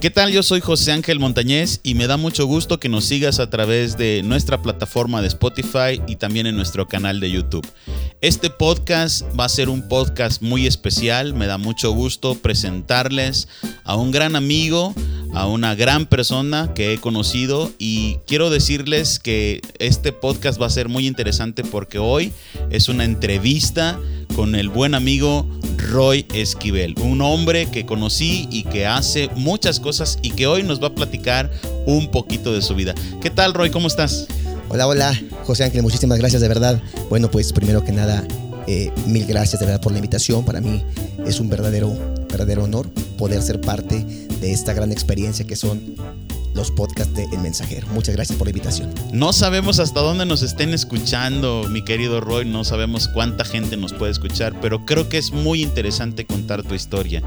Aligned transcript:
¿Qué 0.00 0.10
tal? 0.10 0.30
Yo 0.30 0.44
soy 0.44 0.60
José 0.60 0.92
Ángel 0.92 1.18
Montañez 1.18 1.80
y 1.82 1.96
me 1.96 2.06
da 2.06 2.16
mucho 2.16 2.46
gusto 2.46 2.78
que 2.78 2.88
nos 2.88 3.04
sigas 3.04 3.40
a 3.40 3.50
través 3.50 3.98
de 3.98 4.22
nuestra 4.22 4.62
plataforma 4.62 5.20
de 5.20 5.26
Spotify 5.26 6.00
y 6.06 6.14
también 6.14 6.46
en 6.46 6.54
nuestro 6.54 6.86
canal 6.86 7.18
de 7.18 7.32
YouTube. 7.32 7.66
Este 8.20 8.48
podcast 8.48 9.22
va 9.38 9.44
a 9.44 9.48
ser 9.48 9.68
un 9.68 9.88
podcast 9.88 10.40
muy 10.40 10.68
especial, 10.68 11.34
me 11.34 11.48
da 11.48 11.58
mucho 11.58 11.90
gusto 11.90 12.36
presentarles 12.36 13.48
a 13.82 13.96
un 13.96 14.12
gran 14.12 14.36
amigo, 14.36 14.94
a 15.34 15.48
una 15.48 15.74
gran 15.74 16.06
persona 16.06 16.72
que 16.74 16.92
he 16.92 16.98
conocido 16.98 17.72
y 17.80 18.18
quiero 18.28 18.50
decirles 18.50 19.18
que 19.18 19.60
este 19.80 20.12
podcast 20.12 20.62
va 20.62 20.66
a 20.66 20.70
ser 20.70 20.88
muy 20.88 21.08
interesante 21.08 21.64
porque 21.64 21.98
hoy 21.98 22.32
es 22.70 22.88
una 22.88 23.04
entrevista 23.04 23.98
con 24.36 24.54
el 24.54 24.68
buen 24.68 24.94
amigo 24.94 25.44
Roy 25.78 26.26
Esquivel, 26.34 26.94
un 27.00 27.22
hombre 27.22 27.66
que 27.70 27.86
conocí 27.86 28.48
y 28.50 28.64
que 28.64 28.86
hace 28.86 29.30
muchas 29.36 29.80
cosas 29.80 30.18
y 30.22 30.30
que 30.30 30.46
hoy 30.46 30.62
nos 30.62 30.82
va 30.82 30.88
a 30.88 30.94
platicar 30.94 31.50
un 31.86 32.10
poquito 32.10 32.52
de 32.52 32.62
su 32.62 32.74
vida. 32.74 32.94
¿Qué 33.20 33.30
tal 33.30 33.54
Roy? 33.54 33.70
¿Cómo 33.70 33.86
estás? 33.86 34.26
Hola, 34.68 34.86
hola, 34.86 35.18
José 35.44 35.64
Ángel, 35.64 35.82
muchísimas 35.82 36.18
gracias 36.18 36.42
de 36.42 36.48
verdad. 36.48 36.82
Bueno, 37.08 37.30
pues 37.30 37.52
primero 37.52 37.82
que 37.84 37.92
nada, 37.92 38.26
eh, 38.66 38.92
mil 39.06 39.24
gracias 39.24 39.60
de 39.60 39.66
verdad 39.66 39.80
por 39.80 39.92
la 39.92 39.98
invitación. 39.98 40.44
Para 40.44 40.60
mí 40.60 40.84
es 41.26 41.40
un 41.40 41.48
verdadero, 41.48 41.96
verdadero 42.28 42.64
honor 42.64 42.90
poder 43.16 43.40
ser 43.42 43.60
parte 43.60 44.04
de 44.40 44.52
esta 44.52 44.74
gran 44.74 44.92
experiencia 44.92 45.46
que 45.46 45.56
son 45.56 45.94
los 46.58 46.72
podcasts 46.72 47.14
de 47.14 47.22
El 47.32 47.38
Mensajero. 47.38 47.86
Muchas 47.92 48.16
gracias 48.16 48.36
por 48.36 48.48
la 48.48 48.50
invitación. 48.50 48.92
No 49.12 49.32
sabemos 49.32 49.78
hasta 49.78 50.00
dónde 50.00 50.26
nos 50.26 50.42
estén 50.42 50.74
escuchando, 50.74 51.64
mi 51.70 51.84
querido 51.84 52.20
Roy, 52.20 52.46
no 52.46 52.64
sabemos 52.64 53.06
cuánta 53.06 53.44
gente 53.44 53.76
nos 53.76 53.92
puede 53.92 54.10
escuchar, 54.10 54.60
pero 54.60 54.84
creo 54.84 55.08
que 55.08 55.18
es 55.18 55.30
muy 55.30 55.62
interesante 55.62 56.26
contar 56.26 56.64
tu 56.64 56.74
historia. 56.74 57.22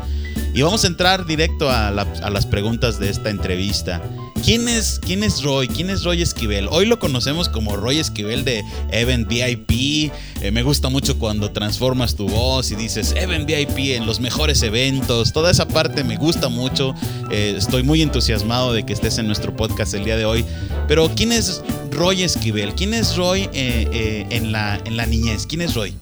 Y 0.54 0.64
vamos 0.64 0.84
a 0.84 0.88
entrar 0.88 1.26
directo 1.26 1.70
a, 1.70 1.92
las 1.92 2.46
preguntas 2.46 3.00
de 3.00 3.10
esta 3.10 3.30
entrevista. 3.30 4.02
¿Quién 4.44 4.68
es, 4.68 5.00
¿Quién 5.00 5.24
es 5.24 5.44
Roy? 5.44 5.70
¿Quién 5.70 5.90
es 5.90 6.04
Roy 6.04 6.22
Esquivel? 6.22 6.68
Hoy 6.72 6.88
lo 6.88 7.00
conocemos 7.00 7.48
como 7.48 7.78
Roy 7.78 8.00
Esquivel 8.00 8.44
de 8.44 8.62
Event 8.92 9.30
VIP. 9.30 10.12
Eh, 10.42 10.52
me 10.52 10.64
gusta 10.64 10.90
mucho 10.90 11.18
cuando 11.18 11.52
transformas 11.52 12.16
tu 12.16 12.28
voz 12.28 12.70
y 12.72 12.76
dices 12.76 13.14
Event 13.16 13.46
VIP 13.46 13.96
en 13.96 14.06
los 14.06 14.20
mejores 14.20 14.62
eventos. 14.64 15.32
Toda 15.32 15.52
esa 15.52 15.70
parte 15.70 16.04
me 16.04 16.18
gusta 16.18 16.50
mucho. 16.50 16.96
Eh, 17.30 17.54
estoy 17.58 17.84
muy 17.84 18.02
entusiasmado 18.02 18.74
de 18.74 18.84
que 18.86 18.92
estés 18.92 19.20
en 19.20 19.28
nuestro 19.28 19.56
podcast 19.56 19.94
el 19.94 20.04
día 20.04 20.18
de 20.18 20.26
hoy. 20.26 20.44
Pero 20.88 21.10
¿quién 21.16 21.32
es 21.32 21.62
Roy 21.92 22.24
Esquivel? 22.24 22.76
¿Quién 22.76 22.94
es 22.94 23.16
Roy 23.16 23.48
eh, 23.54 24.26
en, 24.30 24.52
la, 24.52 24.82
en 24.84 24.98
la 24.98 25.06
niñez? 25.06 25.46
¿Quién 25.48 25.62
es 25.62 25.76
Roy? 25.76 25.94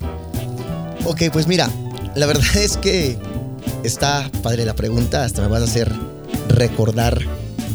Ok, 1.06 1.24
pues 1.32 1.46
mira, 1.46 1.70
la 2.16 2.26
verdad 2.26 2.56
es 2.56 2.78
que 2.78 3.18
está 3.84 4.30
padre 4.44 4.66
la 4.66 4.76
pregunta. 4.76 5.24
Hasta 5.24 5.42
me 5.42 5.48
vas 5.48 5.62
a 5.62 5.66
hacer 5.66 5.92
recordar 6.50 7.20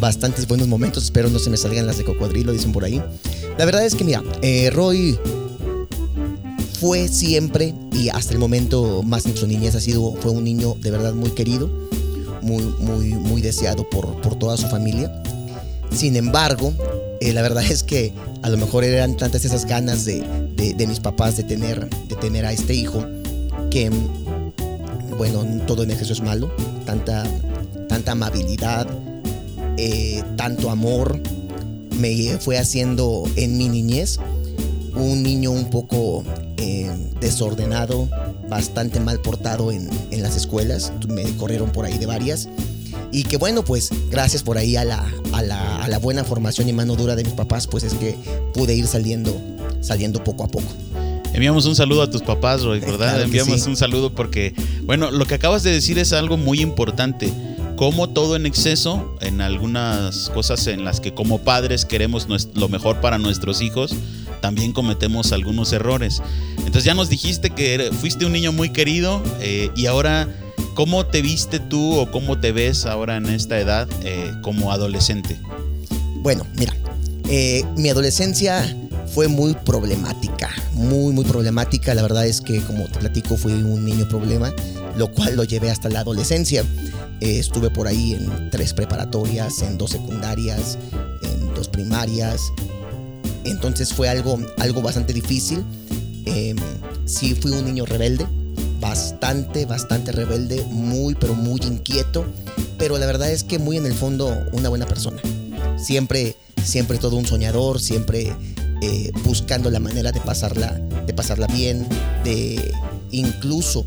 bastantes 0.00 0.46
buenos 0.46 0.68
momentos. 0.68 1.04
Espero 1.04 1.30
no 1.30 1.38
se 1.38 1.50
me 1.50 1.56
salgan 1.56 1.86
las 1.86 1.98
de 1.98 2.04
cocodrilo, 2.04 2.52
dicen 2.52 2.72
por 2.72 2.84
ahí. 2.84 3.02
La 3.58 3.64
verdad 3.64 3.84
es 3.84 3.94
que, 3.94 4.04
mira, 4.04 4.22
eh, 4.42 4.70
Roy 4.70 5.18
fue 6.80 7.08
siempre 7.08 7.74
y 7.92 8.08
hasta 8.08 8.32
el 8.32 8.38
momento 8.38 9.02
más 9.02 9.26
en 9.26 9.36
su 9.36 9.46
niñez 9.46 9.74
ha 9.74 9.80
sido, 9.80 10.14
fue 10.20 10.32
un 10.32 10.44
niño 10.44 10.76
de 10.80 10.90
verdad 10.90 11.14
muy 11.14 11.30
querido, 11.30 11.70
muy, 12.42 12.62
muy, 12.62 13.14
muy 13.14 13.40
deseado 13.40 13.88
por, 13.88 14.20
por 14.20 14.38
toda 14.38 14.56
su 14.56 14.66
familia. 14.66 15.22
Sin 15.90 16.16
embargo, 16.16 16.72
eh, 17.20 17.32
la 17.32 17.42
verdad 17.42 17.64
es 17.64 17.82
que 17.82 18.12
a 18.42 18.50
lo 18.50 18.58
mejor 18.58 18.84
eran 18.84 19.16
tantas 19.16 19.44
esas 19.44 19.64
ganas 19.64 20.04
de, 20.04 20.22
de, 20.56 20.86
mis 20.86 21.00
papás 21.00 21.36
de 21.36 21.44
tener, 21.44 21.88
de 21.88 22.16
tener 22.16 22.44
a 22.44 22.52
este 22.52 22.74
hijo 22.74 23.02
que, 23.70 23.90
bueno, 25.16 25.44
todo 25.66 25.82
en 25.82 25.90
exceso 25.90 26.12
es 26.12 26.20
malo, 26.20 26.50
tanta, 26.84 27.24
tanta 27.88 28.12
amabilidad, 28.12 28.86
eh, 29.76 30.22
tanto 30.36 30.70
amor 30.70 31.20
me 31.98 32.38
fue 32.38 32.58
haciendo 32.58 33.24
en 33.36 33.56
mi 33.56 33.68
niñez 33.68 34.18
un 34.94 35.22
niño 35.22 35.50
un 35.50 35.70
poco 35.70 36.24
eh, 36.56 36.90
desordenado, 37.20 38.08
bastante 38.48 39.00
mal 39.00 39.20
portado 39.20 39.72
en, 39.72 39.90
las 40.10 40.36
escuelas, 40.36 40.92
me 41.08 41.24
corrieron 41.36 41.70
por 41.70 41.84
ahí 41.84 41.98
de 41.98 42.06
varias. 42.06 42.48
Y 43.10 43.24
que 43.24 43.36
bueno, 43.36 43.64
pues 43.64 43.90
gracias 44.10 44.42
por 44.42 44.58
ahí 44.58 44.76
a 44.76 44.84
la, 44.84 45.06
a 45.32 45.42
la, 45.42 45.98
buena 45.98 46.24
formación 46.24 46.68
y 46.68 46.72
mano 46.72 46.96
dura 46.96 47.14
de 47.14 47.24
mis 47.24 47.34
papás, 47.34 47.66
pues 47.66 47.84
es 47.84 47.94
que 47.94 48.16
pude 48.52 48.74
ir 48.74 48.86
saliendo, 48.86 49.36
saliendo 49.80 50.22
poco 50.24 50.44
a 50.44 50.48
poco. 50.48 50.66
Enviamos 51.34 51.66
un 51.66 51.74
saludo 51.74 52.02
a 52.02 52.10
tus 52.10 52.22
papás, 52.22 52.62
Roy, 52.62 52.80
¿verdad? 52.80 53.20
Enviamos 53.20 53.66
un 53.66 53.76
saludo 53.76 54.14
porque, 54.14 54.54
bueno, 54.84 55.10
lo 55.10 55.26
que 55.26 55.34
acabas 55.34 55.64
de 55.64 55.72
decir 55.72 55.98
es 55.98 56.12
algo 56.12 56.36
muy 56.36 56.60
importante 56.60 57.32
como 57.76 58.08
todo 58.08 58.36
en 58.36 58.46
exceso, 58.46 59.16
en 59.20 59.40
algunas 59.40 60.30
cosas 60.30 60.66
en 60.68 60.84
las 60.84 61.00
que 61.00 61.12
como 61.12 61.40
padres 61.40 61.84
queremos 61.84 62.28
lo 62.54 62.68
mejor 62.68 63.00
para 63.00 63.18
nuestros 63.18 63.62
hijos, 63.62 63.96
también 64.40 64.72
cometemos 64.72 65.32
algunos 65.32 65.72
errores. 65.72 66.22
Entonces 66.58 66.84
ya 66.84 66.94
nos 66.94 67.08
dijiste 67.08 67.50
que 67.50 67.90
fuiste 68.00 68.26
un 68.26 68.32
niño 68.32 68.52
muy 68.52 68.70
querido 68.70 69.22
eh, 69.40 69.70
y 69.74 69.86
ahora, 69.86 70.28
¿cómo 70.74 71.06
te 71.06 71.20
viste 71.20 71.58
tú 71.58 71.98
o 71.98 72.10
cómo 72.10 72.38
te 72.38 72.52
ves 72.52 72.86
ahora 72.86 73.16
en 73.16 73.26
esta 73.26 73.58
edad 73.58 73.88
eh, 74.04 74.30
como 74.42 74.70
adolescente? 74.70 75.36
Bueno, 76.22 76.46
mira, 76.56 76.74
eh, 77.28 77.64
mi 77.76 77.88
adolescencia 77.88 78.76
fue 79.06 79.28
muy 79.28 79.54
problemática, 79.54 80.50
muy, 80.72 81.12
muy 81.12 81.24
problemática. 81.24 81.94
La 81.94 82.02
verdad 82.02 82.26
es 82.26 82.40
que, 82.40 82.60
como 82.62 82.84
te 82.84 82.98
platico, 82.98 83.36
fui 83.36 83.52
un 83.52 83.84
niño 83.84 84.08
problema, 84.08 84.52
lo 84.96 85.10
cual 85.10 85.36
lo 85.36 85.44
llevé 85.44 85.70
hasta 85.70 85.88
la 85.88 86.00
adolescencia. 86.00 86.64
Eh, 87.20 87.38
estuve 87.38 87.70
por 87.70 87.86
ahí 87.86 88.14
en 88.14 88.50
tres 88.50 88.72
preparatorias, 88.72 89.62
en 89.62 89.78
dos 89.78 89.90
secundarias, 89.90 90.78
en 91.22 91.54
dos 91.54 91.68
primarias. 91.68 92.40
Entonces 93.44 93.92
fue 93.92 94.08
algo, 94.08 94.38
algo 94.58 94.82
bastante 94.82 95.12
difícil. 95.12 95.64
Eh, 96.26 96.54
sí 97.04 97.34
fui 97.34 97.52
un 97.52 97.64
niño 97.64 97.84
rebelde, 97.84 98.26
bastante, 98.80 99.66
bastante 99.66 100.12
rebelde, 100.12 100.64
muy, 100.70 101.14
pero 101.14 101.34
muy 101.34 101.60
inquieto. 101.62 102.24
Pero 102.78 102.98
la 102.98 103.06
verdad 103.06 103.30
es 103.30 103.44
que 103.44 103.58
muy 103.58 103.76
en 103.76 103.86
el 103.86 103.94
fondo 103.94 104.34
una 104.52 104.68
buena 104.68 104.86
persona. 104.86 105.20
Siempre, 105.76 106.36
siempre 106.64 106.98
todo 106.98 107.16
un 107.16 107.26
soñador, 107.26 107.80
siempre 107.80 108.32
eh, 108.84 109.10
buscando 109.24 109.70
la 109.70 109.80
manera 109.80 110.12
de 110.12 110.20
pasarla, 110.20 110.72
de 111.06 111.14
pasarla 111.14 111.46
bien, 111.46 111.88
de 112.22 112.70
incluso 113.12 113.86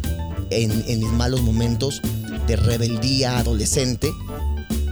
en, 0.50 0.72
en 0.88 1.00
mis 1.00 1.12
malos 1.12 1.44
momentos 1.44 2.02
de 2.47 2.56
rebeldía 2.56 3.38
adolescente, 3.38 4.09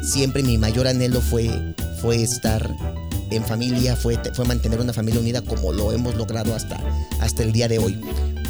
siempre 0.03 0.43
mi 0.43 0.59
mayor 0.59 0.87
anhelo 0.87 1.21
fue, 1.21 1.49
fue 2.03 2.21
estar 2.21 2.69
en 3.31 3.43
familia, 3.45 3.95
fue, 3.95 4.19
fue 4.35 4.45
mantener 4.45 4.79
una 4.79 4.93
familia 4.93 5.19
unida 5.19 5.41
como 5.41 5.73
lo 5.73 5.91
hemos 5.91 6.13
logrado 6.13 6.53
hasta, 6.53 6.79
hasta 7.19 7.41
el 7.41 7.51
día 7.51 7.67
de 7.67 7.79
hoy. 7.79 7.99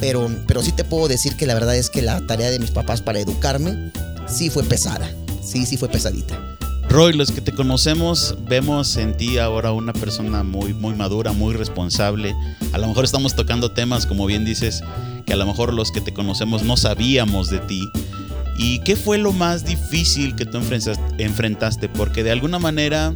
Pero, 0.01 0.29
pero 0.47 0.61
sí 0.61 0.73
te 0.73 0.83
puedo 0.83 1.07
decir 1.07 1.37
que 1.37 1.45
la 1.45 1.53
verdad 1.53 1.77
es 1.77 1.89
que 1.89 2.01
la 2.01 2.19
tarea 2.27 2.51
de 2.51 2.59
mis 2.59 2.71
papás 2.71 3.01
para 3.01 3.19
educarme 3.19 3.93
sí 4.27 4.49
fue 4.49 4.63
pesada, 4.63 5.09
sí, 5.41 5.65
sí 5.65 5.77
fue 5.77 5.87
pesadita. 5.87 6.54
Roy, 6.89 7.13
los 7.13 7.31
que 7.31 7.41
te 7.41 7.51
conocemos, 7.51 8.35
vemos 8.47 8.95
en 8.97 9.17
ti 9.17 9.37
ahora 9.37 9.71
una 9.71 9.93
persona 9.93 10.43
muy, 10.43 10.73
muy 10.73 10.93
madura, 10.95 11.33
muy 11.33 11.53
responsable. 11.53 12.33
A 12.73 12.77
lo 12.77 12.87
mejor 12.87 13.03
estamos 13.03 13.35
tocando 13.35 13.71
temas, 13.71 14.05
como 14.05 14.25
bien 14.25 14.45
dices, 14.45 14.83
que 15.25 15.33
a 15.33 15.35
lo 15.35 15.45
mejor 15.45 15.73
los 15.73 15.91
que 15.91 16.01
te 16.01 16.13
conocemos 16.13 16.63
no 16.63 16.77
sabíamos 16.77 17.49
de 17.49 17.59
ti. 17.59 17.89
¿Y 18.57 18.79
qué 18.79 18.95
fue 18.95 19.17
lo 19.17 19.33
más 19.33 19.65
difícil 19.65 20.35
que 20.35 20.45
tú 20.45 20.59
enfrentaste? 21.17 21.89
Porque 21.89 22.23
de 22.23 22.31
alguna 22.31 22.59
manera, 22.59 23.13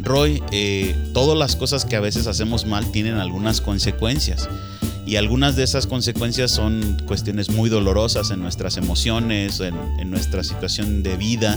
Roy, 0.00 0.42
eh, 0.52 0.94
todas 1.14 1.38
las 1.38 1.56
cosas 1.56 1.84
que 1.84 1.96
a 1.96 2.00
veces 2.00 2.26
hacemos 2.26 2.66
mal 2.66 2.90
tienen 2.92 3.14
algunas 3.14 3.60
consecuencias. 3.60 4.48
Y 5.06 5.16
algunas 5.16 5.54
de 5.54 5.62
esas 5.62 5.86
consecuencias 5.86 6.50
son 6.50 7.00
cuestiones 7.06 7.48
muy 7.48 7.70
dolorosas 7.70 8.32
en 8.32 8.40
nuestras 8.40 8.76
emociones, 8.76 9.60
en, 9.60 10.10
nuestra 10.10 10.42
situación 10.42 11.04
de 11.04 11.16
vida. 11.16 11.56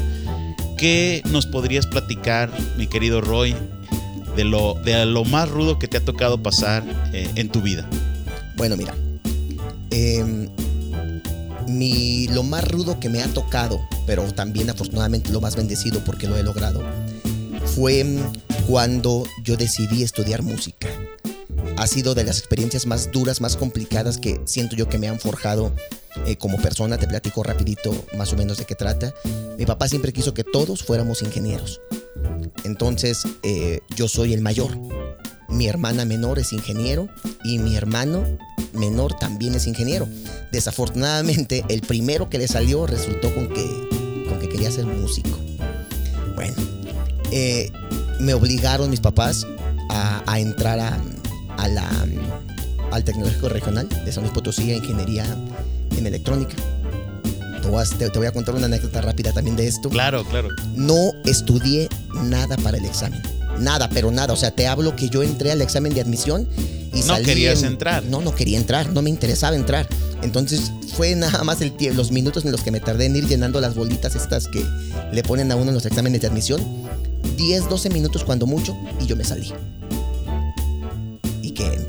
¿Qué 0.80 1.22
nos 1.30 1.46
podrías 1.46 1.88
platicar, 1.88 2.50
mi 2.78 2.88
querido 2.88 3.20
Roy, 3.20 3.54
de 4.38 4.46
lo, 4.46 4.76
de 4.76 5.06
lo 5.06 5.26
más 5.26 5.50
rudo 5.50 5.78
que 5.78 5.90
te 5.90 5.98
ha 5.98 6.06
tocado 6.06 6.42
pasar 6.42 6.86
eh, 7.12 7.30
en 7.36 7.50
tu 7.50 7.62
vida? 7.62 7.86
Bueno, 8.56 8.78
mira, 8.78 8.96
eh, 9.92 10.48
mi, 11.68 12.28
lo 12.30 12.44
más 12.44 12.66
rudo 12.66 12.98
que 12.98 13.10
me 13.10 13.22
ha 13.22 13.28
tocado, 13.28 13.82
pero 14.08 14.24
también 14.32 14.70
afortunadamente 14.70 15.32
lo 15.32 15.42
más 15.42 15.58
bendecido 15.58 16.02
porque 16.06 16.28
lo 16.28 16.38
he 16.38 16.44
logrado, 16.44 16.82
fue 17.76 18.06
cuando 18.66 19.26
yo 19.44 19.58
decidí 19.58 20.02
estudiar 20.04 20.44
música. 20.44 20.88
Ha 21.76 21.88
sido 21.88 22.16
de 22.16 22.24
las 22.24 22.40
experiencias 22.40 22.86
más 22.86 23.12
duras, 23.12 23.42
más 23.42 23.58
complicadas 23.58 24.18
que 24.18 24.40
siento 24.46 24.78
yo 24.78 24.88
que 24.88 24.98
me 24.98 25.10
han 25.10 25.20
forjado 25.20 25.76
eh, 26.26 26.36
como 26.38 26.58
persona. 26.58 26.98
Te 26.98 27.08
platico 27.08 27.44
rapidito 27.44 27.94
más 28.18 28.34
o 28.34 28.38
menos 28.38 28.58
de 28.58 28.66
qué 28.66 28.76
trata. 28.76 29.14
Mi 29.58 29.66
papá 29.66 29.88
siempre 29.88 30.14
quiso 30.14 30.34
que 30.34 30.44
todos 30.44 30.84
fuéramos 30.84 31.22
ingenieros. 31.22 31.82
Entonces 32.64 33.24
eh, 33.44 33.80
yo 33.96 34.08
soy 34.08 34.34
el 34.34 34.42
mayor. 34.42 34.78
Mi 35.50 35.68
hermana 35.68 36.06
menor 36.06 36.40
es 36.40 36.54
ingeniero 36.54 37.10
y 37.44 37.58
mi 37.58 37.76
hermano 37.76 38.24
menor 38.74 39.18
también 39.18 39.56
es 39.56 39.68
ingeniero. 39.68 40.08
Desafortunadamente, 40.52 41.64
el 41.70 41.82
primero 41.82 42.30
que 42.30 42.38
le 42.38 42.48
salió 42.48 42.86
resultó 42.86 43.34
con 43.34 43.50
que, 43.50 44.26
con 44.30 44.40
que 44.40 44.50
quería 44.50 44.72
ser 44.72 44.86
músico. 44.86 45.38
eh, 47.32 47.72
me 48.20 48.34
obligaron 48.34 48.90
mis 48.90 49.00
papás 49.00 49.46
a, 49.90 50.40
entrar 50.40 50.80
a 50.80 51.68
la, 51.68 51.90
al 52.92 53.04
Tecnológico 53.04 53.50
Regional 53.50 53.88
de 53.90 54.12
San 54.12 54.24
Luis 54.24 54.34
Potosí 54.34 54.72
a 54.72 54.76
Ingeniería 54.76 55.26
en 56.00 56.08
Electrónica. 56.08 56.56
Te 57.62 57.68
voy, 57.68 57.82
a, 57.84 57.86
te- 57.98 58.10
te 58.10 58.18
voy 58.18 58.28
a 58.28 58.32
contar 58.32 58.56
una 58.56 58.66
anécdota 58.66 59.02
rápida 59.02 59.32
también 59.34 59.56
de 59.56 59.68
esto. 59.68 59.90
Claro, 59.90 60.24
claro. 60.26 60.50
No 60.76 61.12
estudié 61.26 61.88
nada 62.24 62.58
para 62.58 62.78
el 62.78 62.86
examen. 62.86 63.22
Nada, 63.60 63.90
pero 63.90 64.10
nada. 64.12 64.34
O 64.34 64.38
sea, 64.38 64.52
te 64.52 64.68
hablo 64.68 64.96
que 64.96 65.10
yo 65.10 65.22
entré 65.24 65.52
al 65.52 65.62
examen 65.62 65.94
de 65.94 66.02
admisión 66.02 66.48
y 66.94 67.00
No 67.02 67.04
salí 67.06 67.26
querías 67.26 67.60
en- 67.62 67.70
entrar. 67.74 68.04
No, 68.06 68.22
no 68.22 68.34
quería 68.34 68.58
entrar. 68.58 68.90
No 68.92 69.02
me 69.02 69.10
interesaba 69.10 69.56
entrar. 69.56 69.88
Entonces 70.24 70.72
fue 70.96 71.16
nada 71.16 71.44
más 71.44 71.62
el 71.62 71.74
los 71.96 72.12
minutos 72.12 72.46
en 72.46 72.52
los 72.52 72.62
que 72.62 72.72
me 72.72 72.80
tardé 72.80 73.06
en 73.06 73.16
ir 73.18 73.28
llenando 73.28 73.60
las 73.62 73.76
bolitas 73.76 74.16
estas 74.16 74.48
que 74.48 74.66
le 75.12 75.24
ponen 75.24 75.52
a 75.52 75.56
uno 75.56 75.70
en 75.70 75.76
los 75.76 75.86
exámenes 75.86 76.22
de 76.22 76.28
admisión. 76.28 76.62
10, 77.38 77.70
12 77.70 77.90
minutos 77.90 78.24
cuando 78.24 78.46
mucho 78.46 78.76
y 79.02 79.06
yo 79.06 79.16
me 79.16 79.24
salí. 79.26 79.54
¿Y 81.42 81.52
Fíjate. 81.52 81.89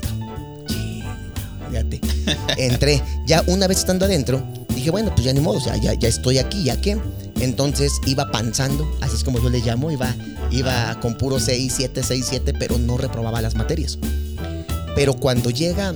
Entré. 2.61 3.01
Ya 3.25 3.43
una 3.47 3.65
vez 3.65 3.79
estando 3.79 4.05
adentro, 4.05 4.39
dije, 4.75 4.91
bueno, 4.91 5.11
pues 5.15 5.25
ya 5.25 5.33
ni 5.33 5.39
modo, 5.39 5.57
o 5.57 5.61
sea, 5.61 5.77
ya, 5.77 5.95
ya 5.95 6.07
estoy 6.07 6.37
aquí, 6.37 6.63
¿ya 6.63 6.79
qué? 6.79 6.95
Entonces 7.39 7.91
iba 8.05 8.29
panzando, 8.29 8.87
así 9.01 9.15
es 9.15 9.23
como 9.23 9.41
yo 9.41 9.49
le 9.49 9.61
llamo, 9.61 9.89
iba, 9.89 10.15
iba 10.51 10.99
con 10.99 11.15
puro 11.15 11.39
6, 11.39 11.73
7, 11.75 12.03
6, 12.03 12.25
7, 12.29 12.53
pero 12.53 12.77
no 12.77 12.97
reprobaba 12.97 13.41
las 13.41 13.55
materias. 13.55 13.97
Pero 14.95 15.15
cuando 15.15 15.49
llega 15.49 15.95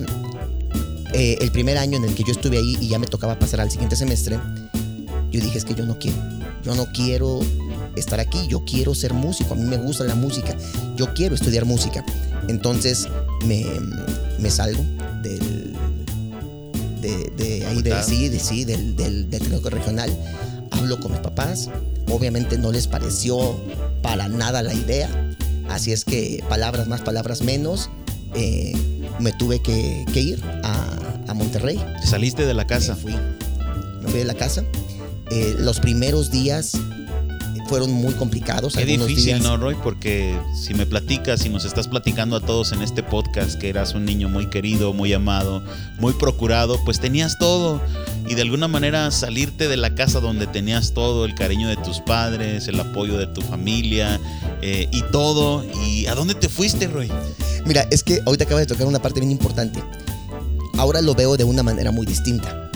eh, 1.12 1.38
el 1.40 1.52
primer 1.52 1.78
año 1.78 1.98
en 1.98 2.04
el 2.04 2.16
que 2.16 2.24
yo 2.24 2.32
estuve 2.32 2.58
ahí 2.58 2.76
y 2.80 2.88
ya 2.88 2.98
me 2.98 3.06
tocaba 3.06 3.38
pasar 3.38 3.60
al 3.60 3.70
siguiente 3.70 3.94
semestre, 3.94 4.36
yo 5.30 5.40
dije, 5.40 5.58
es 5.58 5.64
que 5.64 5.74
yo 5.76 5.86
no 5.86 6.00
quiero, 6.00 6.18
yo 6.64 6.74
no 6.74 6.86
quiero 6.92 7.40
estar 7.94 8.18
aquí, 8.18 8.40
yo 8.48 8.64
quiero 8.64 8.92
ser 8.92 9.14
músico, 9.14 9.54
a 9.54 9.56
mí 9.56 9.62
me 9.62 9.76
gusta 9.76 10.02
la 10.02 10.16
música, 10.16 10.56
yo 10.96 11.14
quiero 11.14 11.36
estudiar 11.36 11.64
música. 11.64 12.04
Entonces 12.48 13.06
me, 13.44 13.64
me 14.40 14.50
salgo 14.50 14.84
del, 15.22 15.55
de, 17.06 17.30
de 17.36 17.66
ahí, 17.66 17.82
de, 17.82 18.02
sí, 18.02 18.28
de, 18.28 18.38
sí, 18.38 18.64
del, 18.64 18.96
del, 18.96 19.30
del 19.30 19.40
tecnológico 19.40 19.70
regional, 19.70 20.10
hablo 20.70 20.98
con 21.00 21.12
mis 21.12 21.20
papás, 21.20 21.70
obviamente 22.10 22.58
no 22.58 22.72
les 22.72 22.86
pareció 22.86 23.58
para 24.02 24.28
nada 24.28 24.62
la 24.62 24.74
idea, 24.74 25.08
así 25.68 25.92
es 25.92 26.04
que 26.04 26.42
palabras 26.48 26.88
más, 26.88 27.00
palabras 27.02 27.42
menos, 27.42 27.90
eh, 28.34 28.72
me 29.20 29.32
tuve 29.32 29.60
que, 29.60 30.04
que 30.12 30.20
ir 30.20 30.42
a, 30.62 31.22
a 31.28 31.34
Monterrey. 31.34 31.82
Te 32.00 32.06
saliste 32.06 32.44
de 32.44 32.54
la 32.54 32.66
casa. 32.66 32.94
Me 32.96 33.00
fui. 33.00 33.12
Me 34.02 34.08
fui 34.08 34.18
de 34.18 34.24
la 34.24 34.34
casa. 34.34 34.64
Eh, 35.30 35.56
los 35.58 35.80
primeros 35.80 36.30
días 36.30 36.72
fueron 37.66 37.92
muy 37.92 38.14
complicados. 38.14 38.74
Qué 38.74 38.84
difícil, 38.84 39.24
días- 39.24 39.42
¿no, 39.42 39.56
Roy? 39.56 39.74
Porque 39.82 40.38
si 40.54 40.72
me 40.74 40.86
platicas, 40.86 41.40
si 41.40 41.48
nos 41.48 41.64
estás 41.64 41.88
platicando 41.88 42.36
a 42.36 42.40
todos 42.40 42.72
en 42.72 42.82
este 42.82 43.02
podcast 43.02 43.58
que 43.58 43.68
eras 43.68 43.94
un 43.94 44.04
niño 44.04 44.28
muy 44.28 44.46
querido, 44.46 44.92
muy 44.92 45.12
amado, 45.12 45.62
muy 45.98 46.12
procurado, 46.14 46.78
pues 46.84 47.00
tenías 47.00 47.38
todo. 47.38 47.80
Y 48.28 48.34
de 48.34 48.42
alguna 48.42 48.66
manera 48.68 49.10
salirte 49.10 49.68
de 49.68 49.76
la 49.76 49.94
casa 49.94 50.20
donde 50.20 50.46
tenías 50.46 50.92
todo, 50.94 51.24
el 51.24 51.34
cariño 51.34 51.68
de 51.68 51.76
tus 51.76 52.00
padres, 52.00 52.66
el 52.68 52.80
apoyo 52.80 53.18
de 53.18 53.26
tu 53.28 53.40
familia 53.42 54.20
eh, 54.62 54.88
y 54.90 55.02
todo. 55.12 55.64
¿Y 55.84 56.06
a 56.06 56.14
dónde 56.14 56.34
te 56.34 56.48
fuiste, 56.48 56.88
Roy? 56.88 57.10
Mira, 57.66 57.86
es 57.90 58.02
que 58.02 58.20
ahorita 58.26 58.44
acabas 58.44 58.62
de 58.62 58.66
tocar 58.74 58.86
una 58.86 59.00
parte 59.00 59.20
bien 59.20 59.30
importante. 59.30 59.82
Ahora 60.78 61.00
lo 61.00 61.14
veo 61.14 61.36
de 61.36 61.44
una 61.44 61.62
manera 61.62 61.90
muy 61.90 62.06
distinta. 62.06 62.70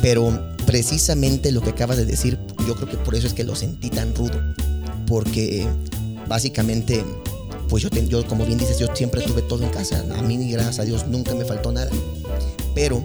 Pero 0.00 0.38
precisamente 0.64 1.50
lo 1.50 1.60
que 1.60 1.70
acabas 1.70 1.96
de 1.96 2.04
decir, 2.04 2.38
yo 2.68 2.74
creo 2.74 2.88
que 2.88 2.98
por 2.98 3.14
eso 3.14 3.26
es 3.26 3.32
que 3.32 3.44
lo 3.44 3.56
sentí 3.56 3.88
tan 3.88 4.14
rudo. 4.14 4.38
Porque 5.06 5.66
básicamente, 6.28 7.02
pues 7.70 7.82
yo, 7.82 7.88
yo 7.88 8.26
como 8.26 8.44
bien 8.44 8.58
dices, 8.58 8.78
yo 8.78 8.94
siempre 8.94 9.22
tuve 9.22 9.40
todo 9.40 9.64
en 9.64 9.70
casa. 9.70 10.04
A 10.16 10.22
mí, 10.22 10.50
gracias 10.52 10.78
a 10.78 10.84
Dios, 10.84 11.06
nunca 11.08 11.34
me 11.34 11.46
faltó 11.46 11.72
nada. 11.72 11.90
Pero 12.74 13.02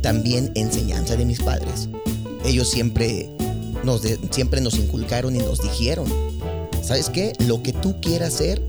también 0.00 0.50
enseñanza 0.56 1.14
de 1.16 1.24
mis 1.24 1.40
padres. 1.40 1.88
Ellos 2.44 2.68
siempre 2.68 3.30
nos, 3.84 4.02
siempre 4.30 4.60
nos 4.60 4.74
inculcaron 4.74 5.36
y 5.36 5.38
nos 5.38 5.62
dijeron, 5.62 6.12
¿sabes 6.82 7.08
qué? 7.08 7.34
Lo 7.46 7.62
que 7.62 7.72
tú 7.72 8.00
quieras 8.00 8.34
hacer, 8.34 8.60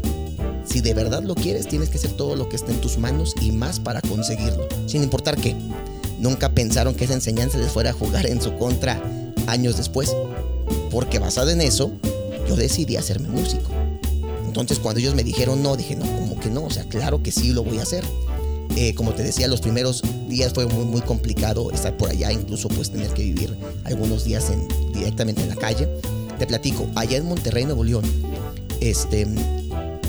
si 0.64 0.82
de 0.82 0.94
verdad 0.94 1.24
lo 1.24 1.34
quieres, 1.34 1.68
tienes 1.68 1.90
que 1.90 1.98
hacer 1.98 2.12
todo 2.12 2.36
lo 2.36 2.50
que 2.50 2.56
esté 2.56 2.72
en 2.72 2.82
tus 2.82 3.00
manos 3.00 3.34
y 3.42 3.52
más 3.52 3.80
para 3.80 4.00
conseguirlo, 4.02 4.68
sin 4.86 5.02
importar 5.02 5.38
qué. 5.38 5.56
Nunca 6.20 6.50
pensaron 6.54 6.94
que 6.94 7.06
esa 7.06 7.16
enseñanza 7.16 7.58
les 7.58 7.72
fuera 7.72 7.90
a 7.90 7.94
jugar 7.94 8.28
en 8.28 8.40
su 8.40 8.56
contra 8.58 9.02
años 9.48 9.78
después, 9.78 10.16
porque 10.92 11.20
basado 11.20 11.50
en 11.50 11.62
eso, 11.62 11.92
yo 12.48 12.56
decidí 12.56 12.96
hacerme 12.96 13.30
músico. 13.30 13.70
Entonces 14.46 14.80
cuando 14.80 15.00
ellos 15.00 15.16
me 15.16 15.24
dijeron 15.24 15.64
no, 15.64 15.76
dije 15.76 15.96
no, 15.96 16.06
como 16.06 16.40
que 16.40 16.50
no, 16.50 16.66
o 16.66 16.70
sea, 16.70 16.84
claro 16.84 17.24
que 17.24 17.32
sí 17.32 17.52
lo 17.52 17.64
voy 17.64 17.80
a 17.80 17.84
hacer. 17.84 18.04
Eh, 18.76 18.96
como 18.96 19.14
te 19.14 19.24
decía, 19.24 19.48
los 19.48 19.62
primeros 19.62 20.02
días 20.28 20.54
fue 20.54 20.66
muy, 20.66 20.86
muy 20.86 21.02
complicado 21.02 21.72
estar 21.72 21.96
por 21.96 22.10
allá, 22.10 22.32
incluso 22.32 22.68
pues 22.70 22.90
tener 22.90 23.10
que 23.10 23.24
vivir 23.24 23.56
algunos 23.84 24.24
días 24.24 24.50
en, 24.50 24.68
directamente 24.94 25.42
en 25.42 25.50
la 25.50 25.56
calle. 25.56 25.88
Te 26.40 26.48
platico, 26.48 26.88
allá 26.96 27.18
en 27.18 27.26
Monterrey, 27.26 27.66
Nuevo 27.66 27.84
León, 27.84 28.04
este, 28.80 29.28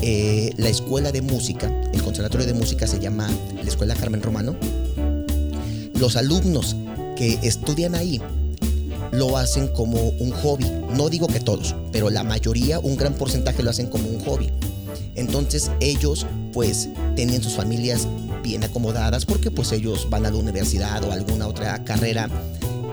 eh, 0.01 0.51
la 0.57 0.69
escuela 0.69 1.11
de 1.11 1.21
música, 1.21 1.71
el 1.93 2.01
conservatorio 2.01 2.45
de 2.45 2.53
música 2.53 2.87
se 2.87 2.99
llama 2.99 3.29
la 3.55 3.67
Escuela 3.67 3.95
Carmen 3.95 4.21
Romano. 4.21 4.55
Los 5.93 6.15
alumnos 6.15 6.75
que 7.15 7.39
estudian 7.43 7.95
ahí 7.95 8.21
lo 9.15 9.37
hacen 9.37 9.67
como 9.67 10.09
un 10.19 10.31
hobby. 10.31 10.65
No 10.91 11.09
digo 11.09 11.27
que 11.27 11.39
todos, 11.39 11.75
pero 11.91 12.09
la 12.09 12.23
mayoría, 12.23 12.79
un 12.79 12.97
gran 12.97 13.13
porcentaje 13.13 13.63
lo 13.63 13.69
hacen 13.69 13.87
como 13.87 14.07
un 14.09 14.19
hobby. 14.23 14.51
Entonces 15.15 15.71
ellos 15.79 16.25
pues 16.53 16.89
tenían 17.15 17.41
sus 17.41 17.53
familias 17.53 18.07
bien 18.43 18.63
acomodadas 18.63 19.25
porque 19.25 19.49
pues 19.49 19.71
ellos 19.71 20.07
van 20.09 20.25
a 20.25 20.29
la 20.29 20.37
universidad 20.37 21.03
o 21.03 21.11
alguna 21.11 21.47
otra 21.47 21.83
carrera 21.83 22.29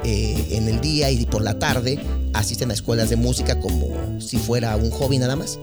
eh, 0.05 0.49
en 0.53 0.69
el 0.69 0.81
día 0.81 1.11
y 1.11 1.27
por 1.27 1.43
la 1.43 1.59
tarde 1.59 1.99
asisten 2.33 2.71
a 2.71 2.75
escuelas 2.75 3.11
de 3.11 3.17
música 3.17 3.61
como 3.61 3.89
si 4.21 4.39
fuera 4.39 4.77
un 4.77 4.91
hobby 4.91 5.19
nada 5.19 5.37
más. 5.37 5.59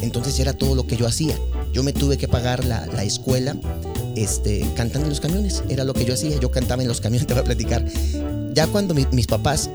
Entonces 0.00 0.38
era 0.40 0.52
todo 0.52 0.74
lo 0.74 0.86
que 0.86 0.96
yo 0.96 1.06
hacía. 1.06 1.36
Yo 1.72 1.82
me 1.82 1.92
tuve 1.92 2.18
que 2.18 2.28
pagar 2.28 2.64
la, 2.64 2.86
la 2.86 3.04
escuela 3.04 3.56
este, 4.16 4.66
cantando 4.74 5.06
en 5.06 5.10
los 5.10 5.20
camiones. 5.20 5.62
Era 5.68 5.84
lo 5.84 5.94
que 5.94 6.04
yo 6.04 6.14
hacía. 6.14 6.38
Yo 6.38 6.50
cantaba 6.50 6.82
en 6.82 6.88
los 6.88 7.00
camiones, 7.00 7.26
te 7.28 7.34
voy 7.34 7.42
a 7.42 7.44
platicar. 7.44 7.84
Ya 8.52 8.66
cuando 8.66 8.94
mi- 8.94 9.06
mis 9.12 9.26
papás 9.26 9.70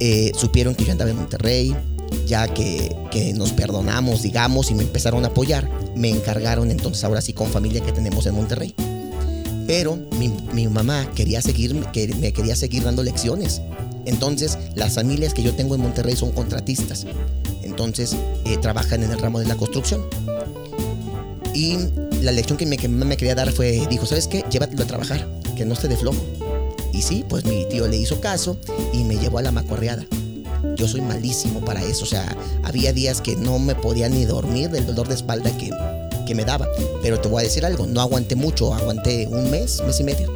eh, 0.00 0.32
supieron 0.36 0.74
que 0.74 0.84
yo 0.84 0.92
andaba 0.92 1.10
en 1.10 1.16
Monterrey, 1.16 1.76
ya 2.26 2.48
que, 2.48 2.96
nos 3.34 3.52
perdonamos, 3.52 4.22
digamos, 4.22 4.70
y 4.70 4.74
me 4.74 4.82
empezaron 4.82 5.24
a 5.24 5.28
apoyar, 5.28 5.68
me 5.94 6.08
encargaron 6.10 6.70
entonces 6.70 7.04
ahora 7.04 7.20
sí 7.20 7.32
con 7.32 7.48
familia 7.48 7.80
que 7.82 7.92
tenemos 7.92 8.26
en 8.26 8.34
Monterrey. 8.34 8.74
Pero 9.66 9.98
mi, 10.18 10.66
mamá 10.68 11.08
quería 11.14 11.40
seguir, 11.40 11.74
que 11.92 12.08
me 12.14 12.32
quería 12.32 12.56
seguir 12.56 12.82
dando 12.82 13.02
lecciones. 13.02 13.60
Entonces, 14.04 14.58
las 14.74 14.94
familias 14.94 15.34
que 15.34 15.42
yo 15.42 15.54
tengo 15.54 15.74
en 15.76 15.82
Monterrey 15.82 16.16
son 16.16 16.32
contratistas. 16.32 17.06
Entonces, 17.62 18.16
eh, 18.44 18.56
trabajan 18.58 19.02
en 19.04 19.12
el 19.12 19.18
ramo 19.20 19.38
de 19.38 19.46
la 19.46 19.54
construcción. 19.56 20.02
Y 21.54 21.76
la 22.22 22.32
lección 22.32 22.58
que, 22.58 22.66
me, 22.66 22.76
mi 22.76 22.88
mamá 22.88 23.04
me 23.04 23.16
quería 23.16 23.34
dar 23.34 23.52
fue, 23.52 23.86
dijo, 23.88 24.06
¿sabes 24.06 24.26
qué? 24.26 24.44
Llévatelo 24.50 24.82
a 24.82 24.86
trabajar, 24.86 25.28
que 25.56 25.64
no 25.64 25.74
esté 25.74 25.86
de 25.86 25.96
flojo. 25.96 26.20
Y 26.92 27.02
sí, 27.02 27.24
pues 27.28 27.44
mi 27.44 27.66
tío 27.68 27.88
le 27.88 27.96
hizo 27.96 28.20
caso 28.20 28.58
y 28.92 29.04
me 29.04 29.16
llevó 29.16 29.38
a 29.38 29.42
la 29.42 29.50
macorreada. 29.50 30.06
Yo 30.76 30.86
soy 30.86 31.00
malísimo 31.00 31.60
para 31.60 31.82
eso, 31.82 32.04
o 32.04 32.06
sea, 32.06 32.36
había 32.62 32.92
días 32.92 33.20
que 33.20 33.34
no 33.34 33.58
me 33.58 33.74
podía 33.74 34.08
ni 34.08 34.24
dormir 34.24 34.70
del 34.70 34.86
dolor 34.86 35.08
de 35.08 35.14
espalda 35.14 35.56
que, 35.56 35.70
que 36.26 36.34
me 36.34 36.44
daba. 36.44 36.68
Pero 37.02 37.20
te 37.20 37.28
voy 37.28 37.40
a 37.40 37.44
decir 37.44 37.64
algo, 37.64 37.86
no 37.86 38.00
aguanté 38.00 38.36
mucho, 38.36 38.72
aguanté 38.72 39.26
un 39.26 39.50
mes, 39.50 39.82
mes 39.86 40.00
y 40.00 40.04
medio. 40.04 40.32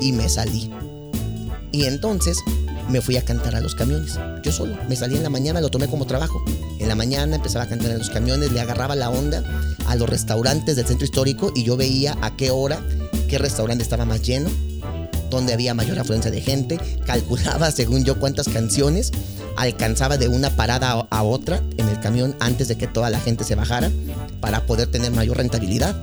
Y 0.00 0.12
me 0.12 0.28
salí. 0.28 0.70
Y 1.72 1.84
entonces 1.84 2.38
me 2.88 3.00
fui 3.00 3.16
a 3.16 3.24
cantar 3.24 3.56
a 3.56 3.60
los 3.60 3.74
camiones. 3.74 4.18
Yo 4.42 4.52
solo. 4.52 4.76
Me 4.88 4.96
salí 4.96 5.16
en 5.16 5.22
la 5.22 5.30
mañana, 5.30 5.60
lo 5.60 5.70
tomé 5.70 5.88
como 5.88 6.06
trabajo. 6.06 6.42
En 6.78 6.88
la 6.88 6.94
mañana 6.94 7.36
empezaba 7.36 7.64
a 7.64 7.68
cantar 7.68 7.90
en 7.90 7.98
los 7.98 8.10
camiones, 8.10 8.52
le 8.52 8.60
agarraba 8.60 8.94
la 8.94 9.10
onda 9.10 9.42
a 9.86 9.96
los 9.96 10.08
restaurantes 10.08 10.76
del 10.76 10.86
centro 10.86 11.04
histórico 11.04 11.52
y 11.54 11.64
yo 11.64 11.76
veía 11.76 12.16
a 12.20 12.36
qué 12.36 12.50
hora, 12.50 12.80
qué 13.28 13.38
restaurante 13.38 13.82
estaba 13.82 14.04
más 14.04 14.22
lleno, 14.22 14.50
dónde 15.30 15.52
había 15.52 15.74
mayor 15.74 15.98
afluencia 15.98 16.30
de 16.30 16.40
gente, 16.40 16.78
calculaba 17.06 17.70
según 17.70 18.04
yo 18.04 18.18
cuántas 18.18 18.48
canciones, 18.48 19.12
alcanzaba 19.56 20.16
de 20.16 20.28
una 20.28 20.50
parada 20.50 21.06
a- 21.10 21.22
otra 21.22 21.60
en 21.76 21.88
el 21.88 22.00
camión 22.00 22.34
antes 22.40 22.68
de 22.68 22.76
que 22.76 22.86
toda 22.86 23.10
la 23.10 23.20
gente 23.20 23.44
se 23.44 23.54
bajara 23.54 23.90
para 24.40 24.66
poder 24.66 24.88
tener 24.88 25.10
mayor 25.12 25.36
rentabilidad. 25.36 25.94